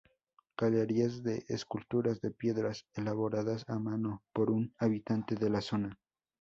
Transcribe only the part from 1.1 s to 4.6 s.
de esculturas de piedras, elaboradas a mano por